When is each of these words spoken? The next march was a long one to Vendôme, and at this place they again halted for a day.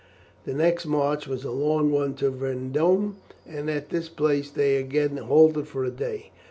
The 0.45 0.55
next 0.55 0.87
march 0.87 1.27
was 1.27 1.43
a 1.43 1.51
long 1.51 1.91
one 1.91 2.15
to 2.15 2.31
Vendôme, 2.31 3.17
and 3.45 3.69
at 3.69 3.89
this 3.89 4.09
place 4.09 4.49
they 4.49 4.77
again 4.77 5.15
halted 5.17 5.67
for 5.67 5.83
a 5.83 5.91
day. 5.91 6.31